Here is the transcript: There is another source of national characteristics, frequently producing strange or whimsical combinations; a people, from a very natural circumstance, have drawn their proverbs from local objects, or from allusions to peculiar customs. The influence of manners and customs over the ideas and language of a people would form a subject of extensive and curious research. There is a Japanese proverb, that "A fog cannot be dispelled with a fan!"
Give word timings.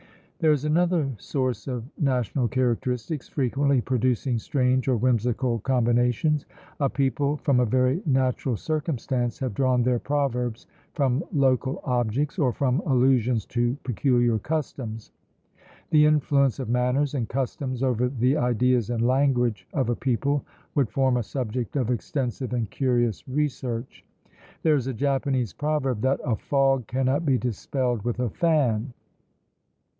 There 0.39 0.51
is 0.51 0.65
another 0.65 1.11
source 1.19 1.67
of 1.67 1.83
national 1.99 2.47
characteristics, 2.47 3.27
frequently 3.29 3.81
producing 3.81 4.39
strange 4.39 4.87
or 4.87 4.97
whimsical 4.97 5.59
combinations; 5.59 6.47
a 6.79 6.89
people, 6.89 7.37
from 7.37 7.59
a 7.59 7.65
very 7.67 8.01
natural 8.07 8.57
circumstance, 8.57 9.37
have 9.37 9.53
drawn 9.53 9.83
their 9.83 9.99
proverbs 9.99 10.65
from 10.93 11.23
local 11.31 11.81
objects, 11.83 12.39
or 12.39 12.51
from 12.51 12.79
allusions 12.87 13.45
to 13.45 13.77
peculiar 13.83 14.39
customs. 14.39 15.11
The 15.91 16.07
influence 16.07 16.57
of 16.57 16.67
manners 16.69 17.13
and 17.13 17.29
customs 17.29 17.83
over 17.83 18.09
the 18.09 18.37
ideas 18.37 18.89
and 18.89 19.05
language 19.05 19.67
of 19.73 19.89
a 19.91 19.95
people 19.95 20.43
would 20.73 20.89
form 20.89 21.17
a 21.17 21.21
subject 21.23 21.75
of 21.75 21.91
extensive 21.91 22.53
and 22.53 22.67
curious 22.71 23.27
research. 23.27 24.03
There 24.63 24.75
is 24.75 24.87
a 24.87 24.93
Japanese 24.95 25.53
proverb, 25.53 26.01
that 26.01 26.19
"A 26.25 26.35
fog 26.35 26.87
cannot 26.87 27.23
be 27.23 27.37
dispelled 27.37 28.01
with 28.01 28.19
a 28.19 28.31
fan!" 28.31 28.93